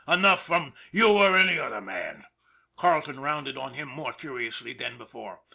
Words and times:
"Enough 0.07 0.43
from 0.43 0.73
you 0.91 1.09
or 1.09 1.37
any 1.37 1.59
other 1.59 1.79
man!" 1.79 2.25
Carleton 2.75 3.19
rounded 3.19 3.55
on 3.55 3.75
him 3.75 3.87
more 3.87 4.13
furiously 4.13 4.73
than 4.73 4.97
before. 4.97 5.41